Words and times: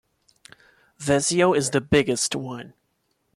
Vesio 0.97 1.55
is 1.55 1.69
the 1.69 1.79
biggest 1.79 2.35
one. 2.35 2.73